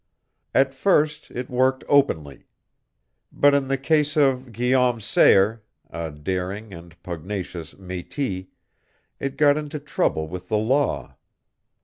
[0.55, 2.47] "At first it worked openly.
[3.31, 8.47] But in the case of Guillaume Sayer, a daring and pugnacious mètis,
[9.19, 11.17] it got into trouble with the law.